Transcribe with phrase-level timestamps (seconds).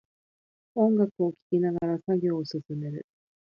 [0.73, 3.05] 音楽を聴きながら作業を進める